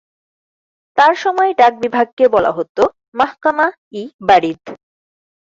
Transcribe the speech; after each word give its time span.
তার 0.97 1.13
সময়ে 1.15 1.51
ডাক 1.53 1.73
বিভাগকে 1.81 2.25
বলা 2.27 2.51
হতো 2.51 2.81
মাহকামা"-"ই"-"বারিদ। 3.15 4.61